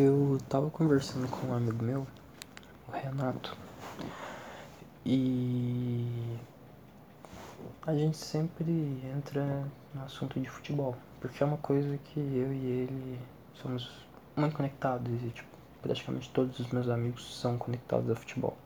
Eu 0.00 0.38
tava 0.48 0.70
conversando 0.70 1.26
com 1.28 1.48
um 1.48 1.54
amigo 1.54 1.82
meu, 1.84 2.06
o 2.86 2.92
Renato, 2.92 3.56
e 5.04 6.06
a 7.84 7.92
gente 7.96 8.16
sempre 8.16 8.70
entra 9.12 9.64
no 9.92 10.04
assunto 10.04 10.38
de 10.38 10.48
futebol, 10.48 10.94
porque 11.20 11.42
é 11.42 11.46
uma 11.46 11.56
coisa 11.56 11.98
que 11.98 12.20
eu 12.20 12.52
e 12.52 12.64
ele 12.64 13.18
somos 13.54 13.90
muito 14.36 14.54
conectados 14.54 15.12
e 15.20 15.30
tipo, 15.30 15.48
praticamente 15.82 16.30
todos 16.30 16.60
os 16.60 16.68
meus 16.68 16.88
amigos 16.88 17.36
são 17.40 17.58
conectados 17.58 18.08
a 18.08 18.14
futebol. 18.14 18.56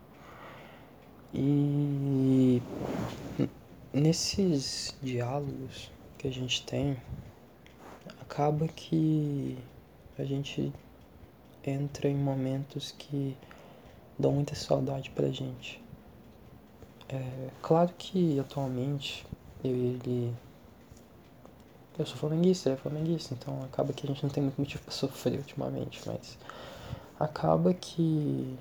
E 1.33 2.61
nesses 3.91 4.95
diálogos 5.01 5.91
que 6.15 6.27
a 6.27 6.31
gente 6.31 6.63
tem, 6.63 6.95
acaba 8.21 8.67
que 8.67 9.57
a 10.19 10.23
gente 10.23 10.71
entra 11.65 12.07
em 12.07 12.15
momentos 12.15 12.93
que 12.97 13.37
dão 14.17 14.31
muita 14.31 14.55
saudade 14.55 15.09
pra 15.09 15.29
gente. 15.29 15.81
É, 17.09 17.49
claro 17.61 17.91
que 17.97 18.39
atualmente 18.39 19.25
eu 19.63 19.71
e 19.71 19.85
ele. 19.85 20.35
Eu 21.97 22.05
sou 22.05 22.17
flamenguista, 22.17 22.69
ele 22.69 22.75
é 22.75 22.79
flamenguista, 22.79 23.35
então 23.35 23.63
acaba 23.63 23.93
que 23.93 24.05
a 24.05 24.07
gente 24.07 24.23
não 24.23 24.29
tem 24.29 24.41
muito 24.41 24.59
motivo 24.59 24.83
pra 24.83 24.91
sofrer 24.91 25.37
ultimamente, 25.37 26.01
mas 26.07 26.37
acaba 27.19 27.73
que 27.73 28.57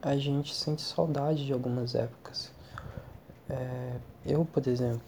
a 0.00 0.16
gente 0.16 0.54
sente 0.54 0.82
saudade 0.82 1.44
de 1.44 1.52
algumas 1.52 1.94
épocas. 1.94 2.52
É, 3.50 3.96
eu, 4.24 4.44
por 4.44 4.66
exemplo, 4.68 5.02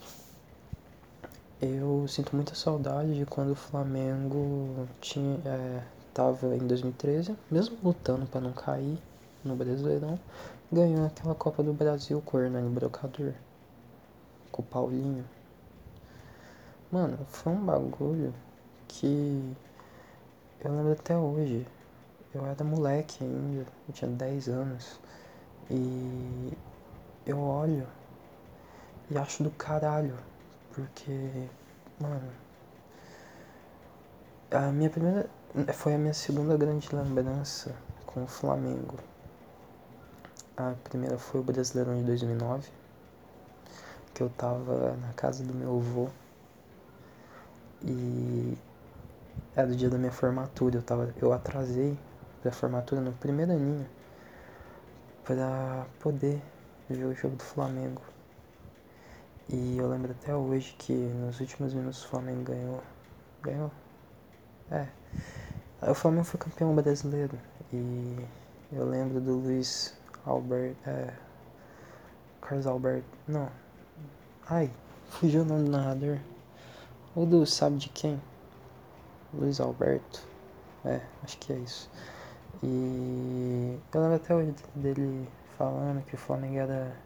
eu 1.60 2.07
sinto 2.09 2.35
muita 2.35 2.55
saudade 2.55 3.15
de 3.15 3.24
quando 3.24 3.52
o 3.52 3.57
Flamengo 3.57 4.88
tinha, 5.01 5.41
é, 5.45 5.82
tava 6.14 6.54
em 6.54 6.66
2013, 6.66 7.36
mesmo 7.50 7.77
lutando 7.82 8.24
para 8.27 8.41
não 8.41 8.52
cair 8.52 8.96
no 9.45 9.57
Brasileirão, 9.57 10.18
ganhou 10.73 11.04
aquela 11.04 11.34
Copa 11.34 11.62
do 11.62 11.73
Brasil 11.73 12.23
com 12.24 12.37
o 12.37 12.40
Hernani 12.40 12.70
Brocador, 12.70 13.34
com 14.52 14.62
o 14.62 14.65
Paulinho. 14.65 15.24
Mano, 16.90 17.18
foi 17.26 17.52
um 17.52 17.66
bagulho 17.66 18.32
que 18.87 19.57
eu 20.65 20.74
lembro 20.74 20.92
até 20.92 21.16
hoje. 21.16 21.66
Eu 22.32 22.46
era 22.46 22.62
moleque 22.62 23.23
ainda, 23.23 23.66
eu 23.88 23.92
tinha 23.92 24.10
10 24.10 24.48
anos. 24.48 25.01
E 25.68 26.52
eu 27.26 27.38
olho 27.40 27.87
e 29.10 29.18
acho 29.18 29.42
do 29.42 29.51
caralho, 29.51 30.16
porque, 30.73 31.48
mano, 32.01 32.30
a 34.51 34.73
minha 34.73 34.90
primeira 34.90 35.29
foi 35.73 35.95
a 35.95 35.99
minha 35.99 36.13
segunda 36.13 36.57
grande 36.57 36.88
lembrança 36.93 37.77
com 38.05 38.24
o 38.24 38.27
Flamengo. 38.27 38.99
A 40.57 40.74
primeira 40.83 41.16
foi 41.16 41.41
o 41.41 41.45
Brasileirão 41.45 41.97
de 41.97 42.02
2009, 42.02 42.69
que 44.13 44.21
eu 44.21 44.29
tava 44.30 44.97
na 44.97 45.13
casa 45.13 45.45
do 45.45 45.55
meu 45.55 45.77
avô 45.77 46.09
e 47.85 48.59
era 49.55 49.71
o 49.71 49.77
dia 49.77 49.88
da 49.88 49.97
minha 49.97 50.10
formatura. 50.10 50.79
Eu, 50.79 50.82
tava, 50.82 51.15
eu 51.23 51.32
atrasei 51.32 51.97
pra 52.43 52.51
formatura 52.51 53.01
no 53.01 53.13
primeiro 53.13 53.52
aninho 53.52 53.87
pra 55.25 55.87
poder 56.01 56.43
ver 56.91 57.05
o 57.05 57.15
jogo 57.15 57.37
do 57.37 57.45
Flamengo. 57.45 58.02
E 59.49 59.77
eu 59.79 59.88
lembro 59.88 60.10
até 60.10 60.35
hoje 60.35 60.75
que 60.77 60.93
nos 60.93 61.38
últimos 61.38 61.73
minutos 61.75 62.05
o 62.05 62.09
Flamengo 62.09 62.43
ganhou. 62.43 62.82
Ganhou? 63.41 63.71
É. 64.71 64.88
Aí 65.84 65.91
o 65.91 65.94
Flamengo 65.94 66.25
foi 66.25 66.41
campeão 66.41 66.75
brasileiro 66.75 67.38
e 67.71 68.16
eu 68.72 68.88
lembro 68.88 69.21
do 69.21 69.34
Luiz 69.34 69.94
Albert. 70.25 70.75
É, 70.87 71.12
Carlos 72.41 72.66
Alberto. 72.66 73.06
Não. 73.28 73.50
Ai, 74.48 74.70
fugiu 75.10 75.42
o 75.42 75.44
nome 75.44 75.64
do 75.64 75.70
narrador. 75.70 76.19
O 77.14 77.26
do 77.26 77.44
sabe 77.44 77.76
de 77.76 77.91
quem? 77.91 78.19
Luiz 79.34 79.60
Alberto. 79.60 80.26
É, 80.86 81.03
acho 81.22 81.36
que 81.36 81.53
é 81.53 81.56
isso. 81.56 81.91
E 82.62 83.78
eu 83.92 84.00
lembro 84.00 84.16
até 84.16 84.34
hoje 84.34 84.54
dele 84.75 85.28
falando 85.58 86.03
que 86.06 86.14
o 86.14 86.19
Flamengo 86.19 86.60
era 86.60 86.97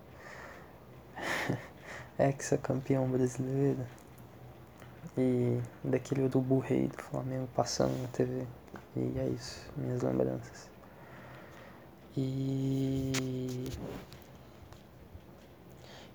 ex-campeão 2.17 3.09
brasileiro. 3.09 3.85
E 5.17 5.61
daquele 5.83 6.23
urubu 6.23 6.61
rei 6.61 6.87
do 6.87 7.03
Flamengo 7.03 7.49
passando 7.57 8.01
na 8.01 8.07
TV. 8.07 8.47
E 8.99 9.17
é 9.17 9.29
isso, 9.29 9.61
minhas 9.77 10.03
lembranças. 10.03 10.69
E 12.17 13.13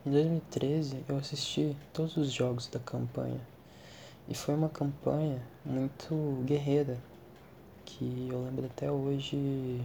em 0.05 0.11
2013 0.11 1.05
eu 1.07 1.17
assisti 1.17 1.77
todos 1.93 2.17
os 2.17 2.29
jogos 2.29 2.67
da 2.67 2.79
campanha. 2.79 3.39
E 4.27 4.35
foi 4.35 4.53
uma 4.53 4.67
campanha 4.67 5.41
muito 5.65 6.43
guerreira, 6.45 6.97
que 7.85 8.27
eu 8.29 8.43
lembro 8.43 8.65
até 8.65 8.91
hoje 8.91 9.81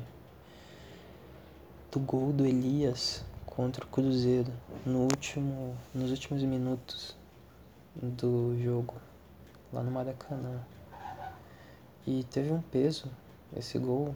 do 1.92 2.00
gol 2.00 2.32
do 2.32 2.44
Elias 2.44 3.24
contra 3.46 3.84
o 3.84 3.88
Cruzeiro 3.88 4.52
no 4.84 5.02
último, 5.02 5.76
nos 5.94 6.10
últimos 6.10 6.42
minutos 6.42 7.16
do 7.94 8.60
jogo 8.60 8.94
lá 9.72 9.84
no 9.84 9.90
Maracanã. 9.92 10.60
E 12.06 12.24
teve 12.24 12.50
um 12.52 12.62
peso 12.62 13.10
esse 13.56 13.78
gol 13.78 14.14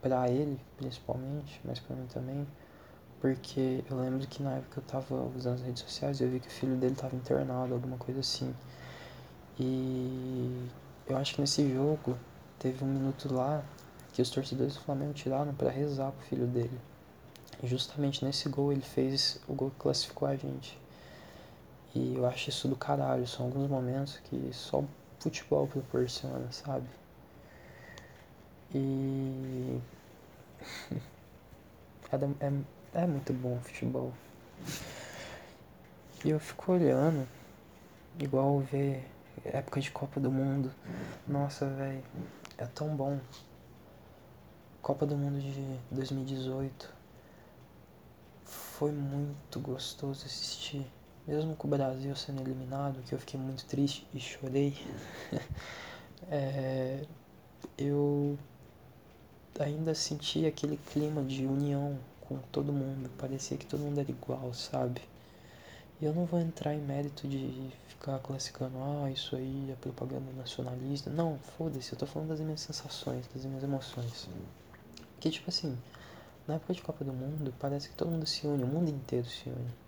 para 0.00 0.28
ele, 0.28 0.58
principalmente, 0.76 1.60
mas 1.64 1.78
para 1.78 1.96
mim 1.96 2.06
também, 2.06 2.46
porque 3.20 3.82
eu 3.90 3.98
lembro 3.98 4.26
que 4.26 4.42
na 4.42 4.52
época 4.52 4.80
eu 4.80 4.84
tava 4.84 5.14
usando 5.36 5.54
as 5.54 5.62
redes 5.62 5.82
sociais 5.82 6.20
e 6.20 6.24
eu 6.24 6.30
vi 6.30 6.40
que 6.40 6.48
o 6.48 6.50
filho 6.50 6.76
dele 6.76 6.94
tava 6.94 7.16
internado, 7.16 7.72
alguma 7.72 7.96
coisa 7.96 8.20
assim. 8.20 8.54
E 9.58 10.68
eu 11.06 11.16
acho 11.16 11.34
que 11.34 11.40
nesse 11.40 11.72
jogo 11.72 12.18
teve 12.58 12.84
um 12.84 12.88
minuto 12.88 13.32
lá 13.32 13.62
que 14.12 14.20
os 14.20 14.30
torcedores 14.30 14.74
do 14.74 14.80
Flamengo 14.80 15.12
tiraram 15.12 15.54
para 15.54 15.70
rezar 15.70 16.12
pro 16.12 16.26
filho 16.26 16.46
dele. 16.46 16.78
E 17.62 17.66
justamente 17.66 18.24
nesse 18.24 18.48
gol 18.48 18.72
ele 18.72 18.82
fez 18.82 19.40
o 19.48 19.54
gol 19.54 19.70
que 19.70 19.76
classificou 19.76 20.28
a 20.28 20.36
gente. 20.36 20.78
E 21.94 22.14
eu 22.16 22.26
acho 22.26 22.50
isso 22.50 22.68
do 22.68 22.76
caralho. 22.76 23.26
São 23.26 23.46
alguns 23.46 23.68
momentos 23.70 24.18
que 24.24 24.50
só 24.52 24.80
o 24.80 24.88
futebol 25.18 25.66
proporciona, 25.66 26.50
sabe? 26.50 26.86
E. 28.74 29.80
é, 32.10 32.52
é, 33.02 33.06
muito 33.06 33.32
bom 33.32 33.56
o 33.56 33.60
futebol. 33.60 34.12
E 36.24 36.30
eu 36.30 36.40
fico 36.40 36.72
olhando, 36.72 37.28
igual 38.18 38.58
ver 38.60 39.08
época 39.44 39.80
de 39.80 39.90
Copa 39.90 40.18
do 40.18 40.30
Mundo. 40.30 40.72
Nossa, 41.26 41.66
velho, 41.66 42.02
é 42.58 42.66
tão 42.66 42.96
bom. 42.96 43.20
Copa 44.82 45.06
do 45.06 45.16
Mundo 45.16 45.40
de 45.40 45.78
2018. 45.90 46.92
Foi 48.44 48.92
muito 48.92 49.60
gostoso 49.60 50.26
assistir. 50.26 50.86
Mesmo 51.26 51.56
com 51.56 51.66
o 51.66 51.70
Brasil 51.70 52.14
sendo 52.16 52.42
eliminado, 52.42 53.02
que 53.02 53.14
eu 53.14 53.18
fiquei 53.18 53.40
muito 53.40 53.64
triste 53.64 54.06
e 54.12 54.20
chorei. 54.20 54.76
é, 56.28 57.04
eu 57.78 58.38
ainda 59.58 59.94
senti 59.94 60.46
aquele 60.46 60.76
clima 60.76 61.22
de 61.22 61.46
união 61.46 61.98
com 62.20 62.38
todo 62.50 62.72
mundo. 62.72 63.10
Parecia 63.18 63.56
que 63.56 63.66
todo 63.66 63.80
mundo 63.80 64.00
era 64.00 64.10
igual, 64.10 64.52
sabe? 64.52 65.00
E 66.00 66.04
eu 66.04 66.12
não 66.12 66.24
vou 66.24 66.40
entrar 66.40 66.74
em 66.74 66.80
mérito 66.80 67.28
de 67.28 67.70
ficar 67.86 68.18
classificando, 68.18 68.76
ah, 68.78 69.10
isso 69.10 69.36
aí 69.36 69.70
é 69.70 69.74
propaganda 69.76 70.32
nacionalista. 70.36 71.08
Não, 71.08 71.38
foda-se, 71.56 71.92
eu 71.92 71.98
tô 71.98 72.06
falando 72.06 72.30
das 72.30 72.40
minhas 72.40 72.60
sensações, 72.60 73.26
das 73.32 73.44
minhas 73.44 73.62
emoções. 73.62 74.28
Que 75.20 75.30
tipo 75.30 75.48
assim, 75.48 75.78
na 76.46 76.54
época 76.54 76.74
de 76.74 76.82
Copa 76.82 77.04
do 77.04 77.12
Mundo, 77.12 77.54
parece 77.58 77.88
que 77.88 77.94
todo 77.94 78.10
mundo 78.10 78.26
se 78.26 78.46
une, 78.46 78.64
o 78.64 78.66
mundo 78.66 78.90
inteiro 78.90 79.26
se 79.26 79.48
une. 79.48 79.84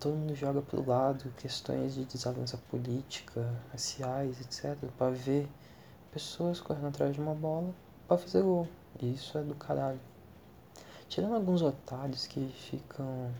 Todo 0.00 0.14
mundo 0.14 0.34
joga 0.34 0.60
pro 0.60 0.84
lado 0.84 1.32
questões 1.38 1.94
de 1.94 2.04
desavença 2.04 2.58
política, 2.70 3.48
raciais, 3.72 4.40
etc, 4.40 4.76
para 4.98 5.10
ver 5.10 5.48
pessoas 6.12 6.60
correndo 6.60 6.88
atrás 6.88 7.14
de 7.14 7.20
uma 7.20 7.34
bola 7.34 7.72
para 8.06 8.18
fazer 8.18 8.42
gol. 8.42 8.68
Isso 9.02 9.36
é 9.38 9.42
do 9.42 9.54
caralho. 9.54 10.00
Tirando 11.08 11.34
alguns 11.34 11.62
otários 11.62 12.26
que 12.26 12.48
ficam 12.70 13.30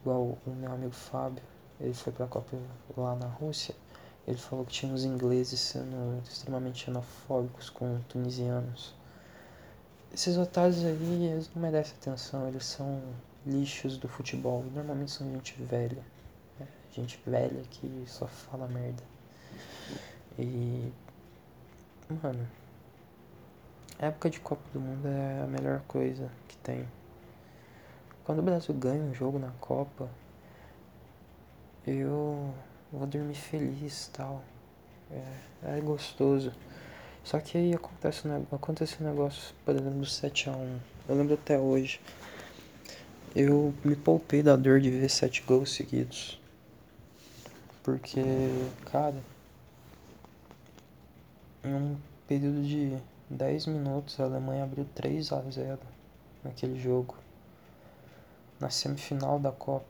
igual 0.00 0.38
o 0.46 0.50
meu 0.50 0.72
amigo 0.72 0.92
Fábio, 0.92 1.42
ele 1.80 1.94
foi 1.94 2.12
pra 2.12 2.26
Copa 2.26 2.56
lá 2.96 3.14
na 3.16 3.26
Rússia, 3.26 3.74
ele 4.26 4.38
falou 4.38 4.64
que 4.64 4.72
tinha 4.72 4.92
os 4.92 5.04
ingleses 5.04 5.60
sendo 5.60 6.22
extremamente 6.22 6.84
xenofóbicos 6.84 7.68
com 7.68 8.00
tunisianos. 8.08 8.94
Esses 10.12 10.36
otários 10.36 10.84
aí, 10.84 11.24
eles 11.26 11.50
não 11.54 11.60
merecem 11.60 11.94
atenção, 12.00 12.46
eles 12.48 12.64
são 12.64 13.02
lixos 13.44 13.98
do 13.98 14.08
futebol. 14.08 14.64
Normalmente 14.74 15.10
são 15.10 15.30
gente 15.30 15.60
velha. 15.60 16.02
Né? 16.58 16.66
Gente 16.92 17.20
velha 17.26 17.62
que 17.70 18.04
só 18.06 18.26
fala 18.26 18.66
merda. 18.68 19.02
E. 20.38 20.92
Mano, 22.22 22.46
Época 23.98 24.28
de 24.28 24.40
Copa 24.40 24.62
do 24.72 24.80
Mundo 24.80 25.06
é 25.06 25.42
a 25.42 25.46
melhor 25.46 25.80
coisa 25.86 26.28
que 26.48 26.56
tem. 26.58 26.86
Quando 28.24 28.40
o 28.40 28.42
Brasil 28.42 28.74
ganha 28.74 29.02
um 29.02 29.14
jogo 29.14 29.38
na 29.38 29.50
Copa, 29.60 30.08
eu 31.86 32.52
vou 32.92 33.06
dormir 33.06 33.34
feliz 33.34 34.10
tal. 34.12 34.42
É, 35.10 35.78
é 35.78 35.80
gostoso. 35.80 36.52
Só 37.22 37.38
que 37.38 37.56
aí 37.56 37.74
acontece, 37.74 38.28
acontece 38.50 39.02
um 39.02 39.06
negócio, 39.06 39.54
por 39.64 39.74
exemplo, 39.74 40.00
do 40.00 40.06
7x1. 40.06 40.78
Eu 41.08 41.16
lembro 41.16 41.34
até 41.34 41.58
hoje. 41.58 42.00
Eu 43.34 43.74
me 43.84 43.94
poupei 43.94 44.42
da 44.42 44.56
dor 44.56 44.80
de 44.80 44.90
ver 44.90 45.08
sete 45.08 45.42
gols 45.42 45.74
seguidos. 45.74 46.40
Porque, 47.82 48.22
cara, 48.86 49.16
em 51.64 51.74
um 51.74 51.96
período 52.26 52.62
de 52.62 52.96
10 53.30 53.66
minutos 53.66 54.20
a 54.20 54.24
Alemanha 54.24 54.64
abriu 54.64 54.86
3 54.94 55.32
a 55.32 55.40
0 55.40 55.78
naquele 56.42 56.78
jogo. 56.78 57.16
Na 58.60 58.70
semifinal 58.70 59.38
da 59.38 59.50
Copa. 59.50 59.86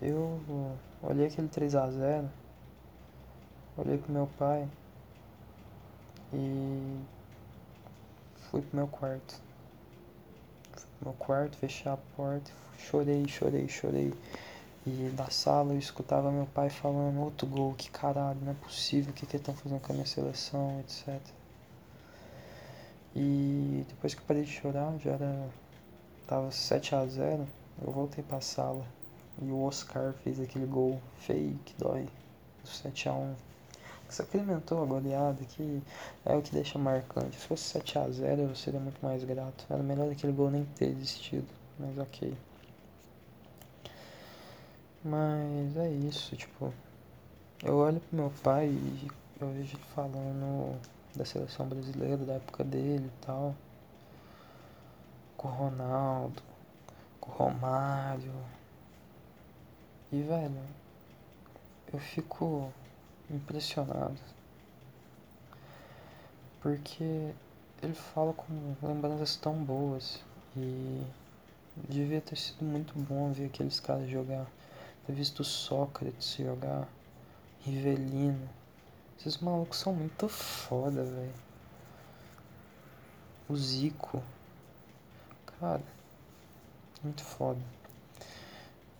Eu 0.00 0.40
olhei 1.02 1.26
aquele 1.26 1.48
3 1.48 1.74
a 1.74 1.90
0 1.90 2.30
olhei 3.76 3.98
pro 3.98 4.12
meu 4.12 4.28
pai 4.38 4.68
e 6.32 7.00
fui 8.50 8.60
pro 8.60 8.76
meu 8.76 8.86
quarto. 8.86 9.40
Fui 10.72 10.88
pro 10.98 11.08
meu 11.08 11.14
quarto, 11.14 11.56
fechei 11.56 11.90
a 11.90 11.96
porta, 12.16 12.50
chorei, 12.78 13.26
chorei, 13.28 13.68
chorei. 13.68 14.14
E 14.84 15.10
da 15.16 15.30
sala 15.30 15.72
eu 15.72 15.78
escutava 15.78 16.30
meu 16.30 16.46
pai 16.46 16.68
falando 16.68 17.20
outro 17.20 17.46
gol, 17.46 17.72
que 17.74 17.88
caralho, 17.90 18.38
não 18.42 18.52
é 18.52 18.54
possível, 18.54 19.12
o 19.12 19.14
que 19.14 19.26
que 19.26 19.36
estão 19.36 19.54
fazendo 19.54 19.80
com 19.80 19.92
a 19.92 19.94
minha 19.94 20.06
seleção, 20.06 20.80
etc. 20.80 21.20
E 23.14 23.84
depois 23.88 24.14
que 24.14 24.20
eu 24.20 24.26
parei 24.26 24.42
de 24.44 24.50
chorar, 24.50 24.96
já 24.98 25.12
era. 25.12 25.48
tava 26.26 26.50
7 26.50 26.94
a 26.94 27.06
0 27.06 27.46
eu 27.84 27.92
voltei 27.92 28.24
pra 28.24 28.40
sala. 28.40 28.84
E 29.40 29.50
o 29.50 29.62
Oscar 29.64 30.12
fez 30.24 30.40
aquele 30.40 30.66
gol 30.66 31.00
feio 31.18 31.58
que 31.64 31.74
dói, 31.78 32.08
do 32.62 32.68
7 32.68 33.08
a 33.08 33.12
1 33.12 33.34
Sacramentou 34.08 34.82
a 34.82 34.86
goleada, 34.86 35.42
que 35.42 35.82
é 36.26 36.34
o 36.36 36.42
que 36.42 36.52
deixa 36.52 36.78
marcante. 36.78 37.38
Se 37.40 37.46
fosse 37.46 37.64
7 37.64 37.98
a 37.98 38.10
0 38.10 38.42
eu 38.42 38.54
seria 38.54 38.78
muito 38.78 39.00
mais 39.02 39.24
grato. 39.24 39.64
Era 39.70 39.82
melhor 39.82 40.12
aquele 40.12 40.34
gol 40.34 40.50
nem 40.50 40.66
ter 40.76 40.88
existido, 40.88 41.46
mas 41.78 41.96
ok. 41.96 42.34
Mas 45.02 45.76
é 45.78 45.90
isso, 45.90 46.36
tipo, 46.36 46.72
eu 47.64 47.76
olho 47.76 48.00
pro 48.00 48.16
meu 48.16 48.32
pai 48.42 48.68
e 48.68 49.08
eu 49.40 49.48
vejo 49.48 49.76
ele 49.76 49.84
falando 49.94 50.78
da 51.14 51.24
seleção 51.24 51.66
brasileira, 51.66 52.18
da 52.18 52.34
época 52.34 52.64
dele 52.64 53.06
e 53.06 53.24
tal. 53.24 53.54
Com 55.36 55.48
o 55.48 55.50
Ronaldo, 55.50 56.42
com 57.20 57.30
o 57.30 57.34
Romário. 57.34 58.32
E 60.10 60.22
velho, 60.22 60.62
eu 61.92 61.98
fico 61.98 62.72
impressionado. 63.30 64.18
Porque 66.60 67.32
ele 67.82 67.94
fala 67.94 68.32
com 68.32 68.76
lembranças 68.82 69.36
tão 69.36 69.54
boas 69.64 70.20
e 70.56 71.02
devia 71.88 72.20
ter 72.20 72.36
sido 72.36 72.64
muito 72.64 72.92
bom 72.96 73.32
ver 73.32 73.46
aqueles 73.46 73.80
caras 73.80 74.08
jogar 74.08 74.46
ter 75.06 75.12
visto 75.12 75.42
Sócrates 75.42 76.36
jogar, 76.36 76.88
Rivelino. 77.60 78.48
Esses 79.24 79.38
malucos 79.38 79.78
são 79.78 79.94
muito 79.94 80.28
foda, 80.28 81.04
velho. 81.04 81.32
O 83.48 83.54
Zico. 83.54 84.20
Cara, 85.60 85.80
muito 87.04 87.22
foda. 87.22 87.60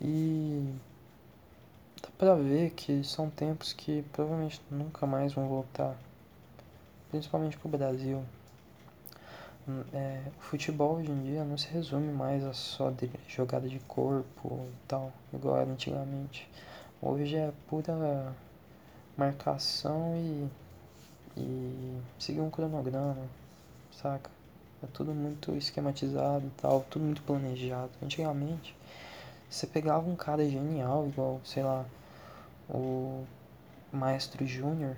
E 0.01 0.77
dá 2.01 2.09
pra 2.17 2.35
ver 2.37 2.71
que 2.71 3.03
são 3.03 3.29
tempos 3.29 3.73
que 3.73 4.05
provavelmente 4.13 4.63
nunca 4.71 5.09
mais 5.09 5.33
vão 5.33 5.49
voltar. 5.49 5.97
Principalmente 7.11 7.59
pro 7.59 7.69
Brasil. 7.69 8.25
É, 9.93 10.23
o 10.39 10.41
futebol 10.41 10.99
hoje 10.99 11.11
em 11.11 11.23
dia 11.25 11.45
não 11.45 11.59
se 11.59 11.67
resume 11.67 12.13
mais 12.13 12.45
a 12.45 12.53
só 12.53 12.91
de 12.91 13.11
jogada 13.27 13.69
de 13.69 13.81
corpo 13.81 14.69
e 14.73 14.87
tal, 14.87 15.13
igual 15.35 15.57
era 15.57 15.71
antigamente. 15.71 16.49
Hoje 17.01 17.35
é 17.35 17.53
pura 17.67 18.33
marcação 19.17 20.15
e, 20.17 20.49
e 21.41 22.01
seguir 22.19 22.41
um 22.41 22.51
cronograma, 22.51 23.27
saca? 23.93 24.31
É 24.83 24.87
tudo 24.93 25.15
muito 25.15 25.55
esquematizado 25.57 26.47
e 26.47 26.51
tal, 26.61 26.85
tudo 26.91 27.05
muito 27.05 27.23
planejado. 27.23 27.91
Antigamente, 28.03 28.75
você 29.49 29.67
pegava 29.67 30.09
um 30.09 30.17
cara 30.17 30.49
genial, 30.49 31.07
igual, 31.07 31.41
sei 31.45 31.63
lá, 31.63 31.85
o 32.69 33.25
Maestro 33.93 34.47
Júnior, 34.47 34.97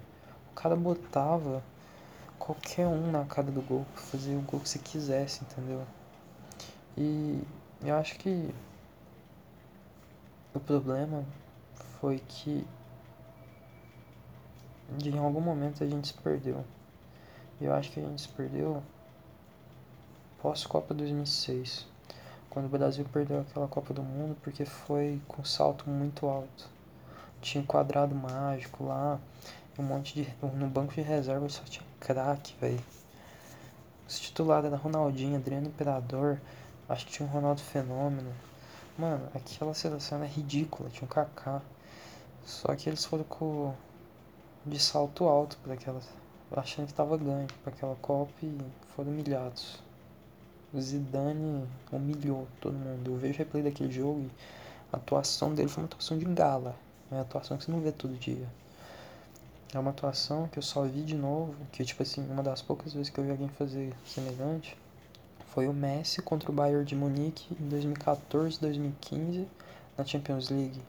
o 0.50 0.54
cara 0.54 0.76
botava 0.76 1.62
qualquer 2.38 2.86
um 2.86 3.10
na 3.10 3.24
cara 3.24 3.50
do 3.50 3.60
gol, 3.60 3.86
fazer 3.94 4.36
o 4.36 4.40
gol 4.40 4.60
que 4.60 4.68
você 4.68 4.78
quisesse, 4.78 5.42
entendeu? 5.44 5.84
E 6.96 7.42
eu 7.82 7.96
acho 7.96 8.16
que 8.18 8.54
o 10.54 10.60
problema 10.60 11.24
foi 12.00 12.22
que 12.28 12.66
de 14.98 15.10
em 15.10 15.18
algum 15.18 15.40
momento 15.40 15.82
a 15.82 15.86
gente 15.86 16.08
se 16.08 16.14
perdeu. 16.14 16.64
Eu 17.60 17.72
acho 17.72 17.90
que 17.90 18.00
a 18.00 18.02
gente 18.02 18.22
se 18.22 18.28
perdeu 18.28 18.82
pós-Copa 20.42 20.92
2006, 20.92 21.86
quando 22.50 22.66
o 22.66 22.68
Brasil 22.68 23.04
perdeu 23.12 23.40
aquela 23.40 23.66
Copa 23.66 23.94
do 23.94 24.02
Mundo 24.02 24.36
porque 24.42 24.64
foi 24.64 25.20
com 25.26 25.44
salto 25.44 25.88
muito 25.88 26.26
alto. 26.26 26.68
Tinha 27.40 27.62
um 27.62 27.66
quadrado 27.66 28.14
mágico 28.14 28.84
lá, 28.84 29.18
um 29.78 29.82
monte 29.82 30.14
de. 30.14 30.28
No 30.42 30.68
banco 30.68 30.94
de 30.94 31.00
reserva 31.00 31.48
só 31.48 31.62
tinha 31.64 31.84
craque, 32.00 32.54
velho. 32.60 32.82
Os 34.06 34.18
titulares 34.18 34.66
era 34.66 34.76
Ronaldinho, 34.76 35.36
Adriano 35.36 35.66
Imperador, 35.66 36.40
acho 36.88 37.06
que 37.06 37.12
tinha 37.12 37.28
um 37.28 37.32
Ronaldo 37.32 37.60
Fenômeno. 37.60 38.32
Mano, 38.98 39.28
aquela 39.34 39.74
seleção 39.74 40.18
era 40.18 40.26
ridícula, 40.26 40.90
tinha 40.90 41.04
um 41.04 41.08
Kaká. 41.08 41.60
Só 42.44 42.74
que 42.76 42.88
eles 42.88 43.04
foram 43.04 43.24
com 43.24 43.74
de 44.66 44.78
salto 44.78 45.24
alto 45.24 45.58
para 45.58 45.74
aquela 45.74 46.00
achando 46.56 46.86
que 46.86 46.94
tava 46.94 47.16
ganho 47.16 47.48
para 47.62 47.72
aquela 47.72 47.96
Copa 47.96 48.32
e 48.42 48.58
foram 48.94 49.10
humilhados. 49.10 49.82
O 50.72 50.80
Zidane 50.80 51.66
humilhou 51.92 52.46
todo 52.60 52.74
mundo. 52.74 53.12
Eu 53.12 53.16
vejo 53.16 53.38
replay 53.38 53.62
daquele 53.62 53.92
jogo 53.92 54.20
e 54.20 54.30
a 54.92 54.96
atuação 54.96 55.54
dele 55.54 55.68
foi 55.68 55.82
uma 55.82 55.86
atuação 55.86 56.18
de 56.18 56.24
gala. 56.24 56.76
É 57.10 57.14
uma 57.14 57.22
atuação 57.22 57.56
que 57.56 57.64
você 57.64 57.72
não 57.72 57.80
vê 57.80 57.92
todo 57.92 58.14
dia. 58.18 58.46
É 59.72 59.78
uma 59.78 59.90
atuação 59.90 60.48
que 60.48 60.58
eu 60.58 60.62
só 60.62 60.82
vi 60.82 61.02
de 61.02 61.16
novo, 61.16 61.54
que 61.72 61.84
tipo 61.84 62.02
assim, 62.02 62.24
uma 62.30 62.42
das 62.42 62.62
poucas 62.62 62.92
vezes 62.92 63.10
que 63.10 63.18
eu 63.18 63.24
vi 63.24 63.30
alguém 63.30 63.48
fazer 63.48 63.92
semelhante 64.06 64.76
foi 65.48 65.68
o 65.68 65.72
Messi 65.72 66.20
contra 66.20 66.50
o 66.50 66.54
Bayern 66.54 66.84
de 66.84 66.96
Munique 66.96 67.56
em 67.60 67.68
2014, 67.68 68.60
2015 68.60 69.46
na 69.96 70.04
Champions 70.04 70.50
League, 70.50 70.80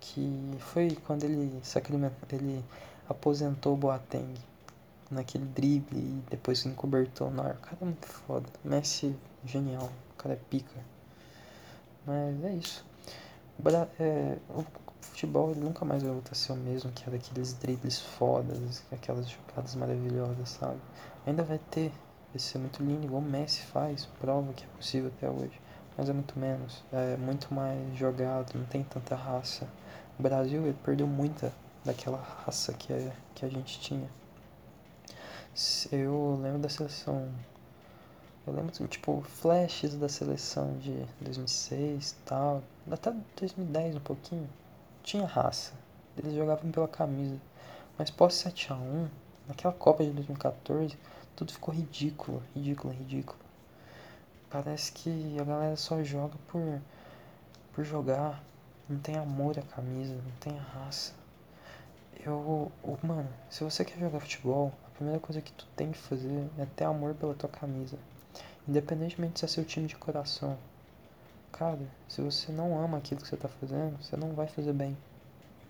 que 0.00 0.56
foi 0.58 0.96
quando 1.06 1.24
ele 1.24 1.60
ele 2.32 2.64
aposentou 3.08 3.74
o 3.74 3.76
Boateng 3.76 4.34
naquele 5.10 5.44
drible 5.46 5.98
e 5.98 6.22
depois 6.30 6.64
encobertou 6.66 7.30
na 7.30 7.44
ar. 7.44 7.56
Cara, 7.56 7.76
é 7.80 7.84
muito 7.84 8.06
foda. 8.06 8.46
Messi, 8.64 9.14
genial. 9.44 9.90
O 10.12 10.14
cara 10.16 10.34
é 10.34 10.38
pica. 10.50 10.80
Mas 12.06 12.44
é 12.44 12.52
isso. 12.52 12.84
O, 13.58 13.68
é, 14.02 14.38
o 14.50 14.64
futebol 15.00 15.50
ele 15.50 15.60
nunca 15.60 15.84
mais 15.84 16.02
vai 16.02 16.12
voltar 16.12 16.32
a 16.32 16.34
ser 16.34 16.52
o 16.52 16.56
mesmo 16.56 16.92
que 16.92 17.04
era 17.06 17.16
aqueles 17.16 17.54
dribles 17.54 18.00
fodas, 18.00 18.82
aquelas 18.92 19.28
jogadas 19.28 19.74
maravilhosas, 19.74 20.50
sabe? 20.50 20.78
Ainda 21.26 21.42
vai 21.42 21.58
ter, 21.70 21.90
vai 22.32 22.38
ser 22.38 22.58
muito 22.58 22.82
lindo, 22.82 23.06
igual 23.06 23.22
o 23.22 23.24
Messi 23.24 23.62
faz, 23.62 24.06
prova 24.20 24.52
que 24.52 24.64
é 24.64 24.68
possível 24.76 25.10
até 25.16 25.28
hoje. 25.28 25.60
Mas 25.96 26.10
é 26.10 26.12
muito 26.12 26.38
menos, 26.38 26.84
é 26.92 27.16
muito 27.16 27.52
mais 27.54 27.96
jogado, 27.96 28.52
não 28.54 28.66
tem 28.66 28.84
tanta 28.84 29.16
raça. 29.16 29.66
O 30.18 30.22
Brasil 30.22 30.62
ele 30.62 30.76
perdeu 30.84 31.06
muita 31.06 31.52
daquela 31.84 32.18
raça 32.18 32.72
que, 32.72 32.92
é, 32.92 33.12
que 33.34 33.44
a 33.44 33.48
gente 33.48 33.80
tinha. 33.80 34.08
Eu 35.92 36.38
lembro 36.42 36.58
da 36.58 36.68
seleção. 36.68 37.30
Eu 38.46 38.52
lembro, 38.52 38.72
tipo, 38.88 39.22
flashes 39.22 39.94
da 39.94 40.08
seleção 40.08 40.78
de 40.78 41.04
2006 41.20 42.10
e 42.10 42.14
tal. 42.24 42.62
Até 42.90 43.12
2010 43.36 43.96
um 43.96 44.00
pouquinho 44.00 44.48
tinha 45.02 45.26
raça. 45.26 45.72
Eles 46.16 46.34
jogavam 46.34 46.70
pela 46.70 46.88
camisa. 46.88 47.40
Mas 47.98 48.10
pós 48.10 48.34
7 48.34 48.72
a 48.72 48.76
1 48.76 49.08
naquela 49.48 49.72
Copa 49.72 50.04
de 50.04 50.10
2014, 50.10 50.98
tudo 51.34 51.52
ficou 51.52 51.74
ridículo, 51.74 52.42
ridículo, 52.54 52.92
ridículo. 52.92 53.38
Parece 54.50 54.92
que 54.92 55.36
a 55.40 55.44
galera 55.44 55.76
só 55.76 56.02
joga 56.02 56.34
por, 56.48 56.80
por 57.72 57.84
jogar. 57.84 58.42
Não 58.88 58.98
tem 58.98 59.16
amor 59.16 59.58
à 59.58 59.62
camisa, 59.62 60.14
não 60.14 60.32
tem 60.38 60.56
raça. 60.56 61.12
Eu, 62.24 62.70
mano, 63.02 63.28
se 63.50 63.64
você 63.64 63.84
quer 63.84 63.98
jogar 63.98 64.20
futebol, 64.20 64.72
a 64.86 64.90
primeira 64.96 65.20
coisa 65.20 65.40
que 65.40 65.52
tu 65.52 65.66
tem 65.76 65.92
que 65.92 65.98
fazer 65.98 66.48
é 66.58 66.66
ter 66.76 66.84
amor 66.84 67.14
pela 67.14 67.34
tua 67.34 67.48
camisa. 67.48 67.98
Independentemente 68.66 69.40
se 69.40 69.44
é 69.44 69.48
seu 69.48 69.64
time 69.64 69.86
de 69.86 69.96
coração. 69.96 70.56
Cara, 71.52 71.78
se 72.08 72.20
você 72.20 72.52
não 72.52 72.78
ama 72.82 72.98
aquilo 72.98 73.20
que 73.20 73.28
você 73.28 73.36
tá 73.36 73.48
fazendo, 73.48 73.96
você 74.02 74.16
não 74.16 74.34
vai 74.34 74.46
fazer 74.46 74.72
bem. 74.72 74.96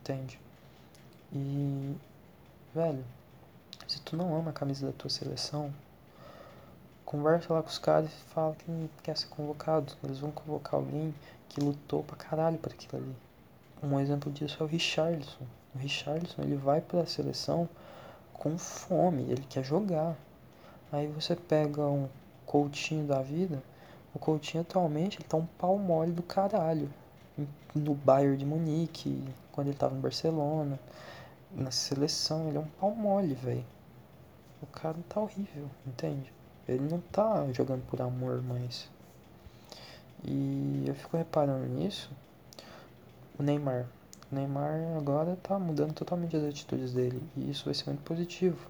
Entende? 0.01 0.39
E, 1.33 1.95
velho, 2.75 3.05
se 3.87 4.01
tu 4.01 4.17
não 4.17 4.37
ama 4.37 4.51
a 4.51 4.55
camisa 4.55 4.87
da 4.87 4.93
tua 4.93 5.11
seleção, 5.11 5.73
conversa 7.07 7.55
lá 7.55 7.63
com 7.63 7.69
os 7.69 7.79
caras 7.79 8.11
e 8.11 8.35
fala 8.35 8.55
que 8.57 8.71
não 8.71 8.91
quer 9.03 9.17
ser 9.17 9.29
convocado. 9.29 9.95
Eles 10.03 10.19
vão 10.19 10.33
convocar 10.33 10.75
alguém 10.75 11.15
que 11.49 11.61
lutou 11.61 12.03
pra 12.03 12.17
caralho 12.17 12.59
por 12.59 12.73
aquilo 12.73 13.01
ali. 13.01 13.17
Um 13.83 14.01
exemplo 14.01 14.31
disso 14.33 14.57
é 14.61 14.65
o 14.65 14.69
Richarlison. 14.69 15.47
O 15.75 15.79
Richarlison, 15.79 16.43
ele 16.43 16.57
vai 16.57 16.81
para 16.81 17.03
a 17.03 17.07
seleção 17.07 17.69
com 18.33 18.59
fome, 18.59 19.23
ele 19.31 19.47
quer 19.49 19.65
jogar. 19.65 20.17
Aí 20.93 21.07
você 21.07 21.37
pega 21.37 21.83
um 21.83 22.09
Coutinho 22.45 23.07
da 23.07 23.23
vida, 23.23 23.63
o 24.15 24.19
Coutinho 24.19 24.63
atualmente 24.63 25.19
ele 25.19 25.29
tá 25.29 25.37
um 25.37 25.47
pau 25.47 25.79
mole 25.79 26.13
do 26.13 26.23
caralho. 26.23 26.91
No 27.75 27.95
Bayern 27.95 28.37
de 28.37 28.47
Munique, 28.47 29.23
quando 29.53 29.69
ele 29.69 29.77
tava 29.77 29.95
no 29.95 30.01
Barcelona, 30.01 30.79
na 31.53 31.71
seleção, 31.71 32.49
ele 32.49 32.57
é 32.57 32.61
um 32.61 32.69
pau 32.81 32.91
mole, 32.95 33.35
velho. 33.35 33.65
O 34.63 34.67
cara 34.67 34.97
tá 35.09 35.21
horrível, 35.21 35.69
entende? 35.87 36.33
Ele 36.69 36.89
não 36.89 37.01
tá 37.01 37.47
jogando 37.53 37.87
por 37.87 38.01
amor 38.01 38.43
mais. 38.43 38.89
E 40.25 40.85
eu 40.87 40.95
fico 40.95 41.17
reparando 41.17 41.67
nisso. 41.67 42.11
O 43.39 43.43
Neymar. 43.43 43.87
O 44.31 44.35
Neymar 44.35 44.97
agora 44.97 45.37
tá 45.43 45.59
mudando 45.59 45.93
totalmente 45.95 46.37
as 46.37 46.43
atitudes 46.43 46.93
dele. 46.93 47.23
E 47.37 47.51
isso 47.51 47.65
vai 47.67 47.75
ser 47.75 47.87
muito 47.87 48.03
positivo. 48.03 48.69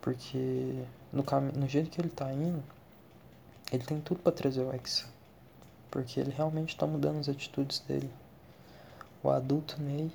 Porque 0.00 0.82
no, 1.12 1.22
cam... 1.22 1.52
no 1.54 1.68
jeito 1.68 1.90
que 1.90 2.00
ele 2.00 2.08
tá 2.08 2.32
indo, 2.32 2.62
ele 3.70 3.84
tem 3.84 4.00
tudo 4.00 4.20
para 4.20 4.32
trazer 4.32 4.62
o 4.62 4.74
Hexa. 4.74 5.06
Porque 5.90 6.18
ele 6.18 6.32
realmente 6.32 6.76
tá 6.76 6.86
mudando 6.86 7.20
as 7.20 7.28
atitudes 7.28 7.78
dele. 7.80 8.10
O 9.22 9.30
adulto 9.30 9.80
Ney 9.80 10.10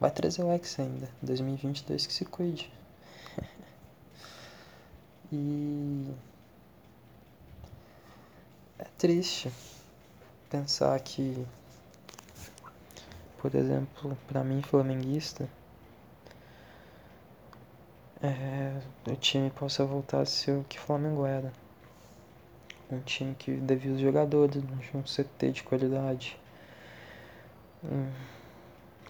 vai 0.00 0.10
trazer 0.10 0.42
o 0.42 0.52
Hexa 0.52 0.82
ainda. 0.82 1.08
2022 1.22 2.06
que 2.06 2.12
se 2.12 2.24
cuide. 2.24 2.72
E 5.34 6.14
é 8.78 8.84
triste 8.98 9.50
pensar 10.50 10.98
que 11.00 11.46
por 13.44 13.54
exemplo, 13.54 14.16
para 14.26 14.42
mim 14.42 14.62
flamenguista, 14.62 15.46
é, 18.22 18.80
o 19.06 19.14
time 19.16 19.50
possa 19.50 19.84
voltar 19.84 20.22
a 20.22 20.24
ser 20.24 20.52
o 20.52 20.64
que 20.64 20.80
Flamengo 20.80 21.26
era. 21.26 21.52
Um 22.90 23.00
time 23.00 23.34
que 23.34 23.50
devia 23.52 23.92
os 23.92 24.00
jogadores, 24.00 24.56
um 24.94 25.04
CT 25.04 25.52
de 25.52 25.62
qualidade. 25.62 26.38
Hum, 27.84 28.10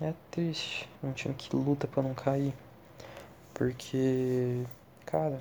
é 0.00 0.12
triste, 0.33 0.90
um 1.00 1.12
time 1.12 1.37
que 1.37 1.54
luta 1.54 1.87
para 1.87 2.02
não 2.02 2.12
cair. 2.12 2.52
Porque, 3.54 4.64
cara, 5.07 5.40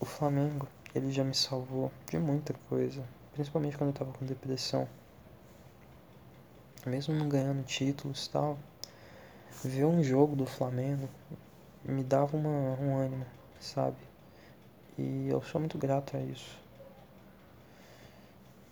o 0.00 0.04
Flamengo, 0.04 0.66
ele 0.94 1.12
já 1.12 1.22
me 1.22 1.34
salvou 1.34 1.92
de 2.10 2.18
muita 2.18 2.54
coisa. 2.68 3.04
Principalmente 3.34 3.78
quando 3.78 3.90
eu 3.90 3.94
tava 3.94 4.12
com 4.12 4.26
depressão 4.26 4.88
mesmo 6.88 7.14
não 7.14 7.28
ganhando 7.28 7.64
títulos 7.64 8.26
e 8.26 8.30
tal, 8.30 8.58
ver 9.62 9.84
um 9.84 10.02
jogo 10.02 10.34
do 10.34 10.46
Flamengo 10.46 11.08
me 11.84 12.02
dava 12.02 12.36
uma, 12.36 12.48
um 12.48 12.96
ânimo, 12.96 13.26
sabe? 13.58 13.96
E 14.98 15.28
eu 15.28 15.42
sou 15.42 15.60
muito 15.60 15.76
grato 15.76 16.16
a 16.16 16.20
isso. 16.20 16.58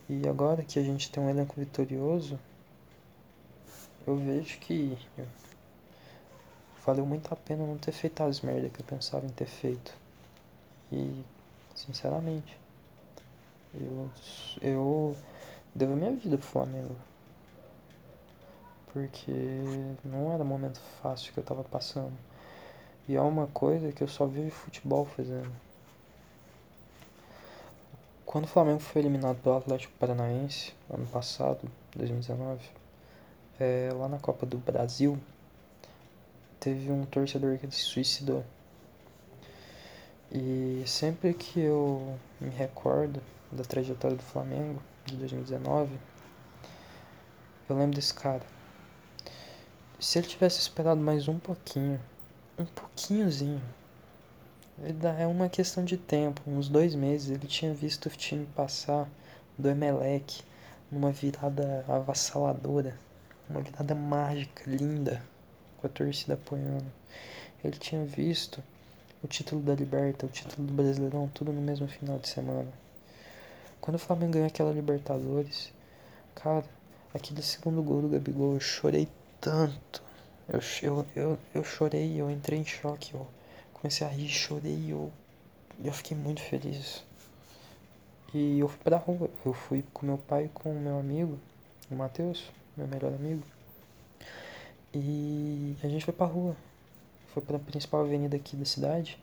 E 0.09 0.27
agora 0.27 0.63
que 0.63 0.79
a 0.79 0.83
gente 0.83 1.11
tem 1.11 1.23
um 1.23 1.29
elenco 1.29 1.55
vitorioso, 1.59 2.39
eu 4.07 4.17
vejo 4.17 4.59
que 4.59 4.97
valeu 6.85 7.05
muito 7.05 7.33
a 7.33 7.37
pena 7.37 7.67
não 7.67 7.77
ter 7.77 7.93
feito 7.93 8.23
as 8.23 8.41
merdas 8.41 8.73
que 8.73 8.81
eu 8.81 8.87
pensava 8.87 9.27
em 9.27 9.31
ter 9.31 9.47
feito. 9.47 9.95
E, 10.93 11.25
sinceramente, 11.75 12.59
eu, 13.75 14.11
eu 14.63 15.17
devo 15.75 15.95
minha 15.97 16.13
vida 16.13 16.39
pro 16.39 16.47
Flamengo 16.47 16.97
porque 18.93 19.33
não 20.05 20.33
era 20.33 20.43
um 20.43 20.47
momento 20.47 20.81
fácil 21.03 21.33
que 21.33 21.39
eu 21.39 21.45
tava 21.45 21.63
passando. 21.63 22.13
E 23.09 23.17
é 23.17 23.21
uma 23.21 23.47
coisa 23.49 23.93
que 23.93 24.03
eu 24.03 24.09
só 24.09 24.27
vi 24.27 24.51
futebol 24.51 25.05
fazendo. 25.05 25.51
Quando 28.27 28.45
o 28.45 28.49
Flamengo 28.49 28.81
foi 28.81 29.01
eliminado 29.01 29.41
pelo 29.43 29.57
Atlético 29.57 29.95
Paranaense, 29.99 30.75
ano 30.91 31.07
passado, 31.07 31.71
2019, 31.97 32.61
é, 33.59 33.91
lá 33.95 34.09
na 34.09 34.19
Copa 34.19 34.45
do 34.45 34.59
Brasil, 34.59 35.19
teve 36.61 36.91
um 36.91 37.07
torcedor 37.07 37.57
que 37.59 37.71
se 37.71 37.81
suicidou. 37.81 38.45
E 40.31 40.83
sempre 40.87 41.33
que 41.33 41.59
eu 41.59 42.19
me 42.39 42.51
recordo 42.51 43.23
da 43.51 43.65
trajetória 43.65 44.15
do 44.17 44.23
Flamengo 44.23 44.83
de 45.07 45.17
2019, 45.17 45.99
eu 47.67 47.77
lembro 47.77 47.97
desse 47.97 48.13
cara. 48.13 48.43
Se 49.99 50.19
ele 50.19 50.27
tivesse 50.27 50.61
esperado 50.61 51.01
mais 51.01 51.29
um 51.29 51.39
pouquinho, 51.39 51.99
um 52.59 52.67
pouquinhozinho, 52.67 53.63
é 55.19 55.27
uma 55.27 55.49
questão 55.49 55.83
de 55.83 55.97
tempo, 55.97 56.43
uns 56.47 56.69
dois 56.69 56.95
meses, 56.95 57.31
ele 57.31 57.47
tinha 57.47 57.73
visto 57.73 58.07
o 58.07 58.11
time 58.11 58.47
passar 58.55 59.09
do 59.57 59.69
Emelec 59.71 60.43
numa 60.93 61.11
virada 61.11 61.85
avassaladora, 61.89 62.99
uma 63.49 63.63
virada 63.63 63.95
mágica, 63.95 64.63
linda, 64.67 65.23
com 65.79 65.87
a 65.87 65.91
torcida 65.91 66.35
apoiando. 66.35 66.93
Ele 67.65 67.79
tinha 67.79 68.05
visto 68.05 68.63
o 69.23 69.27
título 69.27 69.61
da 69.63 69.75
Liberta, 69.75 70.27
o 70.27 70.29
título 70.29 70.67
do 70.67 70.73
Brasileirão, 70.73 71.29
tudo 71.35 71.53
no 71.53 71.61
mesmo 71.61 71.89
final 71.89 72.19
de 72.19 72.29
semana. 72.29 72.71
Quando 73.81 73.97
o 73.97 73.99
Flamengo 73.99 74.33
ganhou 74.33 74.47
aquela 74.47 74.73
Libertadores, 74.73 75.73
cara, 76.35 76.65
aquele 77.13 77.43
segundo 77.43 77.83
gol 77.83 78.03
do 78.03 78.09
Gabigol, 78.09 78.55
eu 78.55 78.61
chorei 78.61 79.09
tanto. 79.41 80.03
Eu, 80.49 80.61
eu, 80.83 81.07
eu, 81.17 81.39
eu 81.55 81.65
chorei, 81.65 82.21
eu 82.21 82.31
entrei 82.31 82.59
em 82.59 82.65
choque, 82.65 83.15
eu 83.15 83.27
comecei 83.75 84.07
a 84.07 84.11
rir, 84.11 84.29
chorei, 84.29 84.87
eu, 84.93 85.13
eu 85.83 85.93
fiquei 85.93 86.17
muito 86.17 86.41
feliz. 86.41 87.05
E 88.33 88.59
eu 88.59 88.69
fui 88.69 88.79
pra 88.85 88.99
rua, 88.99 89.31
eu 89.45 89.53
fui 89.53 89.85
com 89.93 90.07
meu 90.07 90.19
pai 90.19 90.45
e 90.45 90.49
com 90.49 90.71
o 90.71 90.81
meu 90.81 90.99
amigo, 90.99 91.39
o 91.91 91.95
Matheus, 91.95 92.51
meu 92.77 92.87
melhor 92.87 93.13
amigo. 93.13 93.43
E 94.95 95.77
a 95.83 95.89
gente 95.89 96.05
foi 96.05 96.15
pra 96.15 96.27
rua. 96.27 96.55
Foi 97.33 97.43
pra 97.43 97.59
principal 97.59 98.03
avenida 98.03 98.37
aqui 98.37 98.57
da 98.57 98.65
cidade. 98.65 99.19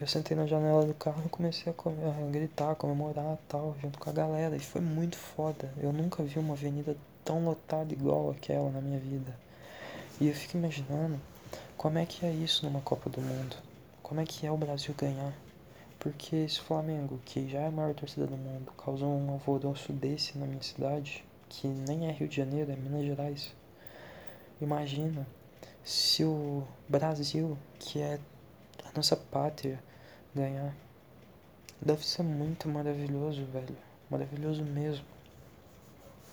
Eu 0.00 0.06
sentei 0.06 0.36
na 0.36 0.46
janela 0.46 0.84
do 0.84 0.92
carro 0.94 1.22
e 1.24 1.28
comecei 1.28 1.72
a, 1.72 1.74
comer, 1.74 2.04
a 2.04 2.30
gritar, 2.30 2.74
comemorar 2.74 3.38
tal, 3.48 3.74
junto 3.80 3.98
com 3.98 4.10
a 4.10 4.12
galera. 4.12 4.56
E 4.56 4.60
foi 4.60 4.80
muito 4.80 5.16
foda. 5.16 5.72
Eu 5.78 5.92
nunca 5.92 6.22
vi 6.22 6.38
uma 6.38 6.54
avenida 6.54 6.96
tão 7.24 7.44
lotada 7.44 7.92
igual 7.92 8.30
aquela 8.30 8.70
na 8.70 8.80
minha 8.80 8.98
vida. 8.98 9.34
E 10.20 10.28
eu 10.28 10.34
fico 10.34 10.56
imaginando 10.56 11.18
como 11.76 11.98
é 11.98 12.04
que 12.04 12.26
é 12.26 12.30
isso 12.30 12.64
numa 12.66 12.80
Copa 12.80 13.08
do 13.08 13.20
Mundo. 13.20 13.56
Como 14.02 14.20
é 14.20 14.24
que 14.24 14.46
é 14.46 14.52
o 14.52 14.56
Brasil 14.56 14.94
ganhar. 14.96 15.32
Porque 15.98 16.36
esse 16.36 16.60
Flamengo, 16.60 17.18
que 17.24 17.48
já 17.48 17.60
é 17.60 17.66
a 17.68 17.70
maior 17.70 17.94
torcida 17.94 18.26
do 18.26 18.36
mundo, 18.36 18.70
causou 18.84 19.08
um 19.08 19.30
alvoroço 19.30 19.92
desse 19.92 20.38
na 20.38 20.46
minha 20.46 20.62
cidade, 20.62 21.24
que 21.48 21.66
nem 21.66 22.08
é 22.08 22.12
Rio 22.12 22.28
de 22.28 22.36
Janeiro, 22.36 22.70
é 22.70 22.76
Minas 22.76 23.04
Gerais. 23.04 23.52
Imagina 24.60 25.26
se 25.86 26.24
o 26.24 26.66
Brasil, 26.88 27.56
que 27.78 28.00
é 28.02 28.18
a 28.84 28.90
nossa 28.96 29.16
pátria, 29.16 29.80
ganhar. 30.34 30.74
Deve 31.80 32.04
ser 32.04 32.24
muito 32.24 32.68
maravilhoso, 32.68 33.44
velho. 33.44 33.76
Maravilhoso 34.10 34.64
mesmo. 34.64 35.04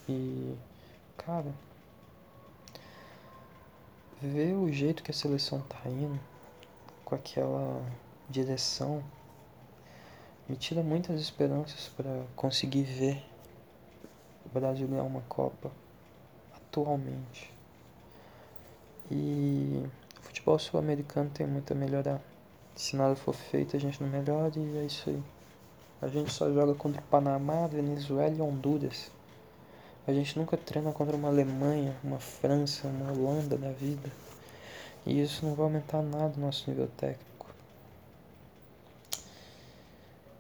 E, 0.10 0.55
cara, 1.15 1.53
ver 4.19 4.55
o 4.55 4.72
jeito 4.72 5.03
que 5.03 5.12
a 5.12 5.13
seleção 5.13 5.62
tá 5.62 5.88
indo, 5.88 6.19
com 7.05 7.13
aquela 7.13 7.79
direção, 8.27 9.03
me 10.50 10.55
tira 10.55 10.81
muitas 10.81 11.22
esperanças 11.22 11.89
para 11.89 12.25
conseguir 12.36 12.86
ver 12.86 13.24
o 14.48 14.50
Brasil 14.50 14.88
ganhar 14.88 15.03
uma 15.03 15.22
Copa 15.22 15.72
atualmente. 16.55 17.53
E 19.12 19.83
o 20.19 20.22
futebol 20.22 20.57
sul-americano 20.57 21.29
tem 21.29 21.45
muito 21.45 21.74
a 21.74 21.75
melhorar. 21.75 22.22
Se 22.75 22.95
nada 22.95 23.15
for 23.15 23.33
feito, 23.33 23.75
a 23.75 23.79
gente 23.79 24.01
não 24.01 24.10
melhora 24.10 24.51
e 24.55 24.77
é 24.77 24.86
isso 24.86 25.10
aí. 25.10 25.24
A 26.01 26.07
gente 26.07 26.33
só 26.33 26.51
joga 26.51 26.74
contra 26.74 27.00
o 27.00 27.05
Panamá, 27.05 27.67
Venezuela 27.67 28.36
e 28.36 28.41
Honduras. 28.41 29.12
A 30.05 30.12
gente 30.12 30.38
nunca 30.38 30.57
treina 30.57 30.91
contra 30.91 31.15
uma 31.15 31.29
Alemanha, 31.29 31.95
uma 32.03 32.19
França, 32.19 32.88
uma 32.88 33.12
Holanda 33.12 33.57
da 33.57 33.72
vida. 33.72 34.12
E 35.05 35.22
isso 35.22 35.45
não 35.45 35.53
vai 35.53 35.65
aumentar 35.65 36.01
nada 36.01 36.33
o 36.36 36.41
nosso 36.41 36.69
nível 36.69 36.89
técnico. 36.98 37.48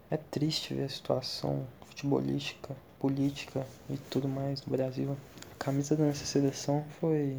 É 0.09 0.17
triste 0.17 0.73
ver 0.73 0.83
a 0.83 0.89
situação 0.89 1.65
futebolística, 1.87 2.75
política 2.99 3.65
e 3.89 3.97
tudo 3.97 4.27
mais 4.27 4.61
do 4.61 4.69
Brasil. 4.69 5.15
A 5.51 5.63
camisa 5.63 5.95
da 5.95 6.05
nossa 6.05 6.25
seleção 6.25 6.83
foi 6.99 7.37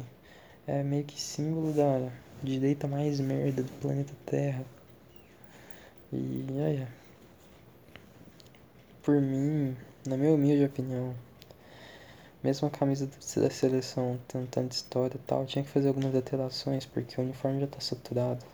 é, 0.67 0.83
meio 0.83 1.03
que 1.03 1.21
símbolo 1.21 1.73
da 1.73 2.11
direita 2.41 2.87
mais 2.87 3.19
merda 3.19 3.63
do 3.63 3.71
planeta 3.73 4.13
Terra. 4.25 4.63
E 6.11 6.45
aí, 6.59 6.87
por 9.03 9.21
mim, 9.21 9.75
na 10.07 10.17
minha 10.17 10.33
humilde 10.33 10.65
opinião, 10.65 11.13
mesmo 12.43 12.67
a 12.67 12.71
camisa 12.71 13.07
da 13.07 13.49
seleção 13.49 14.19
tendo 14.27 14.47
tanta 14.47 14.75
história 14.75 15.15
e 15.15 15.27
tal, 15.27 15.45
tinha 15.45 15.63
que 15.63 15.69
fazer 15.69 15.87
algumas 15.87 16.13
alterações 16.15 16.85
porque 16.85 17.19
o 17.19 17.23
uniforme 17.23 17.59
já 17.59 17.67
tá 17.67 17.79
saturado. 17.79 18.45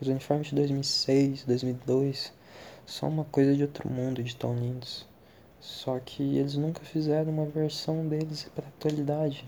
Os 0.00 0.08
uniformes 0.08 0.48
de 0.48 0.54
2006, 0.54 1.44
2002 1.44 2.32
são 2.86 3.08
uma 3.08 3.24
coisa 3.24 3.54
de 3.54 3.62
outro 3.62 3.88
mundo 3.90 4.22
de 4.22 4.34
tão 4.36 4.54
lindos. 4.54 5.06
Só 5.60 5.98
que 5.98 6.38
eles 6.38 6.54
nunca 6.56 6.80
fizeram 6.80 7.30
uma 7.32 7.46
versão 7.46 8.06
deles 8.06 8.48
para 8.54 8.68
atualidade. 8.68 9.44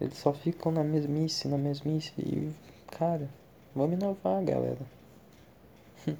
Eles 0.00 0.16
só 0.16 0.32
ficam 0.32 0.72
na 0.72 0.82
mesmice, 0.82 1.46
na 1.46 1.58
mesmice 1.58 2.12
e, 2.18 2.50
cara, 2.90 3.28
vamos 3.74 3.98
inovar, 4.00 4.42
galera. 4.42 4.80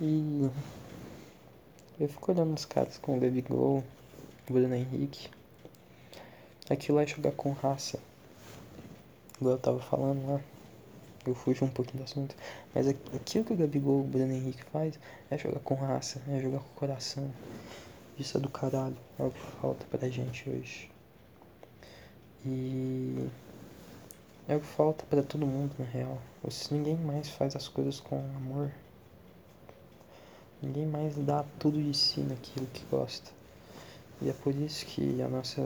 e 0.00 0.48
eu 1.98 2.08
fico 2.08 2.30
olhando 2.30 2.54
os 2.54 2.64
caras 2.64 2.98
com 2.98 3.16
o 3.16 3.20
Gabigol, 3.20 3.82
Bruno 4.48 4.74
Henrique. 4.74 5.28
Aquilo 6.70 7.00
é 7.00 7.06
jogar 7.06 7.32
com 7.32 7.50
raça. 7.50 7.98
Igual 9.40 9.54
eu 9.54 9.60
tava 9.60 9.80
falando 9.80 10.24
lá. 10.26 10.40
Eu 11.26 11.34
fujo 11.34 11.64
um 11.64 11.68
pouquinho 11.68 11.98
do 11.98 12.04
assunto. 12.04 12.36
Mas 12.72 12.86
aquilo 12.86 13.44
que 13.44 13.52
o 13.52 13.56
Gabigol, 13.56 14.00
o 14.00 14.04
Bruno 14.04 14.32
Henrique 14.32 14.62
faz 14.64 14.98
é 15.30 15.36
jogar 15.36 15.60
com 15.60 15.74
raça, 15.74 16.22
é 16.28 16.40
jogar 16.40 16.60
com 16.60 16.74
coração. 16.76 17.28
Isso 18.18 18.38
é 18.38 18.40
do 18.40 18.48
caralho. 18.48 18.96
É 19.18 19.22
o 19.24 19.30
que 19.30 19.40
falta 19.60 19.84
pra 19.90 20.08
gente 20.08 20.48
hoje. 20.48 20.93
E 22.46 23.28
é 24.46 24.56
o 24.56 24.60
que 24.60 24.66
falta 24.66 25.04
para 25.06 25.22
todo 25.22 25.46
mundo 25.46 25.74
na 25.78 25.84
real. 25.84 26.20
Se 26.50 26.74
ninguém 26.74 26.96
mais 26.96 27.28
faz 27.30 27.56
as 27.56 27.68
coisas 27.68 28.00
com 28.00 28.18
amor. 28.36 28.70
Ninguém 30.62 30.86
mais 30.86 31.16
dá 31.16 31.44
tudo 31.58 31.82
de 31.82 31.96
si 31.96 32.20
naquilo 32.20 32.66
que 32.66 32.84
gosta. 32.90 33.30
E 34.20 34.28
é 34.28 34.32
por 34.32 34.54
isso 34.54 34.84
que 34.86 35.20
a 35.22 35.28
nossa 35.28 35.62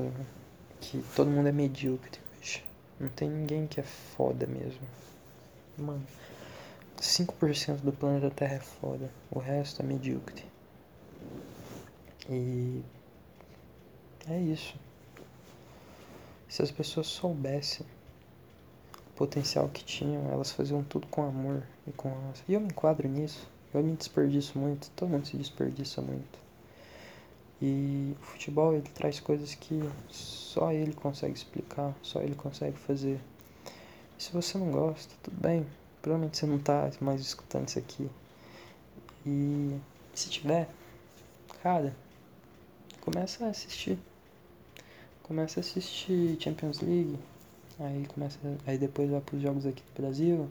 que 0.80 1.04
todo 1.14 1.30
mundo 1.30 1.48
é 1.48 1.52
medíocre 1.52 2.20
hoje. 2.38 2.64
Não 2.98 3.08
tem 3.08 3.28
ninguém 3.28 3.66
que 3.66 3.80
é 3.80 3.82
foda 3.82 4.46
mesmo. 4.46 4.86
Mano, 5.76 6.06
5% 7.00 7.80
do 7.82 7.92
planeta 7.92 8.30
Terra 8.30 8.54
é 8.54 8.60
foda, 8.60 9.10
o 9.30 9.38
resto 9.38 9.82
é 9.82 9.84
medíocre. 9.84 10.44
E 12.28 12.82
é 14.28 14.40
isso. 14.40 14.74
Se 16.48 16.62
as 16.62 16.70
pessoas 16.70 17.06
soubessem 17.06 17.86
o 19.10 19.12
potencial 19.16 19.68
que 19.68 19.84
tinham, 19.84 20.30
elas 20.30 20.50
faziam 20.50 20.82
tudo 20.82 21.06
com 21.08 21.22
amor 21.22 21.62
e 21.86 21.92
com 21.92 22.10
E 22.48 22.54
eu 22.54 22.60
me 22.60 22.68
enquadro 22.68 23.06
nisso. 23.06 23.46
Eu 23.72 23.82
me 23.82 23.94
desperdiço 23.94 24.58
muito, 24.58 24.90
todo 24.96 25.10
mundo 25.10 25.26
se 25.26 25.36
desperdiça 25.36 26.00
muito. 26.00 26.38
E 27.60 28.16
o 28.18 28.24
futebol 28.24 28.72
ele 28.72 28.88
traz 28.94 29.20
coisas 29.20 29.54
que 29.54 29.78
só 30.08 30.72
ele 30.72 30.94
consegue 30.94 31.34
explicar, 31.34 31.94
só 32.02 32.22
ele 32.22 32.34
consegue 32.34 32.78
fazer. 32.78 33.20
E 34.18 34.22
se 34.22 34.32
você 34.32 34.56
não 34.56 34.70
gosta, 34.70 35.12
tudo 35.22 35.38
bem. 35.38 35.66
Provavelmente 36.00 36.38
você 36.38 36.46
não 36.46 36.58
tá 36.58 36.90
mais 37.00 37.20
escutando 37.20 37.68
isso 37.68 37.78
aqui. 37.78 38.08
E 39.26 39.76
se 40.14 40.30
tiver, 40.30 40.68
cara, 41.62 41.94
começa 43.00 43.44
a 43.44 43.50
assistir. 43.50 43.98
Começa 45.28 45.60
a 45.60 45.62
assistir 45.62 46.38
Champions 46.40 46.80
League. 46.80 47.18
Aí 47.78 48.06
começa. 48.06 48.38
Aí 48.66 48.78
depois 48.78 49.10
vai 49.10 49.20
pros 49.20 49.42
jogos 49.42 49.66
aqui 49.66 49.82
do 49.82 50.00
Brasil. 50.00 50.48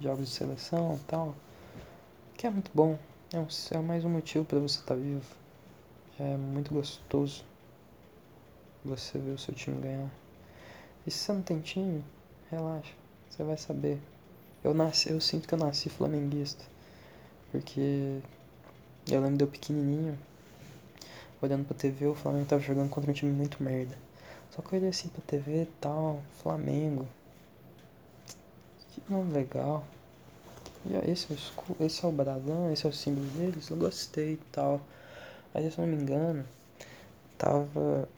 Jogos 0.00 0.28
de 0.28 0.34
seleção 0.34 0.96
e 0.96 1.04
tal. 1.06 1.36
Que 2.36 2.48
é 2.48 2.50
muito 2.50 2.68
bom. 2.74 2.98
É, 3.32 3.38
um, 3.38 3.46
é 3.70 3.78
mais 3.78 4.04
um 4.04 4.08
motivo 4.08 4.44
para 4.44 4.58
você 4.58 4.80
estar 4.80 4.96
tá 4.96 5.00
vivo. 5.00 5.22
É 6.18 6.36
muito 6.36 6.74
gostoso 6.74 7.44
você 8.84 9.16
ver 9.18 9.30
o 9.30 9.38
seu 9.38 9.54
time 9.54 9.80
ganhar. 9.80 10.10
E 11.06 11.10
se 11.12 11.18
você 11.18 11.32
não 11.32 11.42
tem 11.42 11.60
time, 11.60 12.04
relaxa, 12.50 12.92
você 13.28 13.44
vai 13.44 13.56
saber. 13.56 14.00
Eu 14.64 14.74
nasci, 14.74 15.10
eu 15.10 15.20
sinto 15.20 15.46
que 15.46 15.54
eu 15.54 15.58
nasci 15.58 15.88
flamenguista. 15.88 16.64
Porque 17.52 18.18
eu 19.08 19.20
lembro 19.20 19.36
de 19.36 19.44
eu 19.44 19.48
pequenininho, 19.48 20.18
olhando 21.42 21.64
pra 21.64 21.76
TV, 21.76 22.06
o 22.06 22.14
Flamengo 22.14 22.46
tava 22.46 22.62
jogando 22.62 22.90
contra 22.90 23.10
um 23.10 23.14
time 23.14 23.32
muito 23.32 23.62
merda. 23.62 23.96
Só 24.50 24.62
que 24.62 24.74
eu 24.74 24.78
olhei 24.78 24.90
assim 24.90 25.08
pra 25.08 25.22
TV 25.26 25.62
e 25.62 25.66
tal, 25.80 26.20
Flamengo. 26.42 27.06
Que 28.90 29.02
nome 29.08 29.32
legal. 29.32 29.84
E 30.84 31.10
esse 31.10 31.32
é 31.32 31.36
o 31.36 31.84
esse 31.84 32.04
é 32.04 32.08
o 32.08 32.12
brasão, 32.12 32.72
esse 32.72 32.86
é 32.86 32.88
o 32.88 32.92
símbolo 32.92 33.26
deles, 33.28 33.68
eu 33.70 33.76
gostei 33.76 34.34
e 34.34 34.40
tal. 34.50 34.80
Aí, 35.54 35.70
se 35.70 35.78
eu 35.78 35.86
não 35.86 35.94
me 35.94 36.02
engano, 36.02 36.44
tava. 37.36 38.08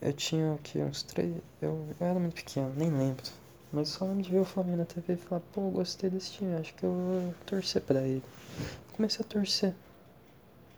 Eu 0.00 0.12
tinha 0.12 0.52
o 0.52 0.58
que? 0.58 0.78
Uns 0.78 1.02
três. 1.02 1.34
Eu, 1.60 1.86
eu 2.00 2.06
era 2.06 2.18
muito 2.18 2.34
pequeno, 2.34 2.72
nem 2.76 2.90
lembro. 2.90 3.24
Mas 3.72 3.88
só 3.88 4.04
lembro 4.04 4.22
de 4.22 4.30
ver 4.30 4.40
o 4.40 4.44
Flamengo 4.44 4.78
na 4.78 4.84
TV 4.84 5.14
e 5.14 5.16
falar: 5.16 5.40
pô, 5.52 5.62
gostei 5.70 6.10
desse 6.10 6.32
time, 6.32 6.54
acho 6.54 6.74
que 6.74 6.84
eu 6.84 6.92
vou 6.92 7.34
torcer 7.46 7.82
pra 7.82 8.00
ele. 8.02 8.22
Comecei 8.96 9.24
a 9.24 9.28
torcer. 9.28 9.74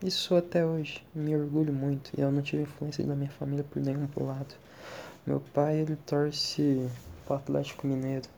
Isso 0.02 0.36
até 0.36 0.64
hoje. 0.64 1.02
Me 1.14 1.34
orgulho 1.34 1.72
muito. 1.72 2.10
E 2.16 2.20
eu 2.20 2.30
não 2.30 2.42
tive 2.42 2.62
influência 2.62 3.04
da 3.04 3.14
minha 3.14 3.30
família 3.30 3.64
por 3.64 3.80
nenhum 3.82 4.08
lado. 4.18 4.54
Meu 5.26 5.40
pai, 5.40 5.78
ele 5.78 5.96
torce 5.96 6.88
pro 7.24 7.36
Atlético 7.36 7.86
Mineiro. 7.86 8.28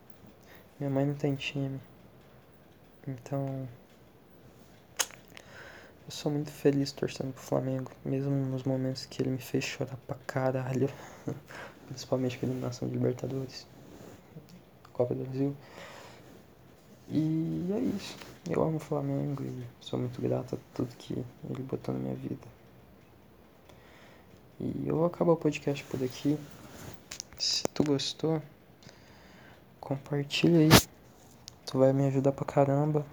Minha 0.78 0.90
mãe 0.90 1.04
não 1.04 1.14
tem 1.14 1.34
time. 1.34 1.80
Então, 3.06 3.68
eu 6.06 6.10
sou 6.10 6.30
muito 6.30 6.50
feliz 6.50 6.92
torcendo 6.92 7.32
pro 7.32 7.42
Flamengo, 7.42 7.90
mesmo 8.04 8.30
nos 8.30 8.62
momentos 8.62 9.04
que 9.04 9.20
ele 9.20 9.30
me 9.30 9.38
fez 9.38 9.64
chorar 9.64 9.98
pra 10.06 10.16
caralho. 10.26 10.88
Principalmente 11.88 12.38
com 12.38 12.46
a 12.46 12.48
eliminação 12.48 12.86
de 12.86 12.94
Libertadores, 12.94 13.66
Copa 14.92 15.14
do 15.14 15.24
Brasil. 15.24 15.56
E 17.10 17.66
é 17.72 17.78
isso. 17.78 18.16
Eu 18.48 18.62
amo 18.62 18.76
o 18.76 18.80
Flamengo 18.80 19.42
e 19.42 19.64
sou 19.80 19.98
muito 19.98 20.20
grato 20.20 20.54
a 20.56 20.58
tudo 20.74 20.94
que 20.96 21.14
ele 21.14 21.62
botou 21.62 21.94
na 21.94 22.00
minha 22.00 22.14
vida. 22.14 22.46
E 24.60 24.84
eu 24.86 24.96
vou 24.96 25.06
acabar 25.06 25.32
o 25.32 25.36
podcast 25.36 25.82
por 25.84 26.02
aqui. 26.02 26.38
Se 27.38 27.62
tu 27.72 27.84
gostou, 27.84 28.42
compartilha 29.80 30.58
aí. 30.58 30.68
Tu 31.64 31.78
vai 31.78 31.92
me 31.92 32.06
ajudar 32.08 32.32
pra 32.32 32.44
caramba. 32.44 33.06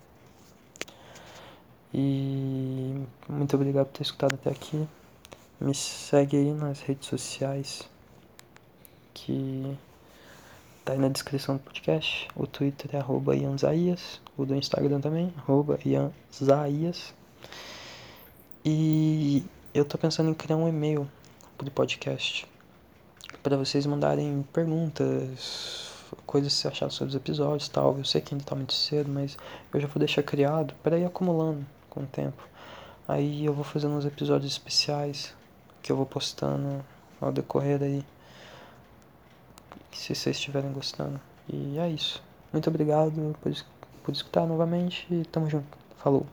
E 1.93 3.05
muito 3.29 3.55
obrigado 3.55 3.87
por 3.87 3.93
ter 3.93 4.03
escutado 4.03 4.35
até 4.35 4.49
aqui. 4.49 4.87
Me 5.59 5.73
segue 5.73 6.35
aí 6.35 6.51
nas 6.51 6.81
redes 6.81 7.07
sociais 7.07 7.87
que 9.13 9.77
tá 10.85 10.93
aí 10.93 10.99
na 10.99 11.09
descrição 11.09 11.55
do 11.55 11.63
podcast. 11.63 12.27
O 12.35 12.45
Twitter 12.45 12.95
é 12.95 12.99
arroba 12.99 13.35
Ianzaias, 13.35 14.21
o 14.37 14.45
do 14.45 14.55
Instagram 14.55 15.01
também, 15.01 15.33
arroba 15.35 15.79
Ianzaias. 15.83 17.11
E 18.63 19.43
eu 19.73 19.83
tô 19.83 19.97
pensando 19.97 20.29
em 20.29 20.33
criar 20.35 20.57
um 20.57 20.69
e-mail 20.69 21.09
pro 21.57 21.69
podcast 21.71 22.47
para 23.41 23.57
vocês 23.57 23.85
mandarem 23.87 24.45
perguntas, 24.53 25.91
coisas 26.25 26.53
que 26.53 26.59
você 26.61 26.67
achar 26.67 26.91
sobre 26.91 27.09
os 27.09 27.15
episódios 27.15 27.67
tal. 27.67 27.97
Eu 27.97 28.05
sei 28.05 28.21
que 28.21 28.35
ainda 28.35 28.45
tá 28.45 28.55
muito 28.55 28.73
cedo, 28.73 29.09
mas 29.09 29.35
eu 29.73 29.79
já 29.79 29.87
vou 29.87 29.97
deixar 29.97 30.21
criado 30.21 30.75
para 30.83 30.99
ir 30.99 31.05
acumulando 31.05 31.65
com 31.89 32.01
o 32.01 32.05
tempo. 32.05 32.47
Aí 33.07 33.43
eu 33.43 33.53
vou 33.53 33.63
fazendo 33.63 33.95
uns 33.95 34.05
episódios 34.05 34.51
especiais 34.51 35.33
que 35.81 35.91
eu 35.91 35.95
vou 35.95 36.05
postando 36.05 36.85
ao 37.19 37.31
decorrer 37.31 37.81
aí. 37.81 38.03
Se 39.95 40.13
vocês 40.13 40.35
estiverem 40.35 40.71
gostando. 40.71 41.19
E 41.51 41.79
é 41.79 41.89
isso. 41.89 42.21
Muito 42.51 42.69
obrigado 42.69 43.35
por, 43.41 43.53
por 44.03 44.11
escutar 44.11 44.45
novamente 44.45 45.07
e 45.09 45.23
tamo 45.25 45.49
junto. 45.49 45.77
Falou. 45.97 46.25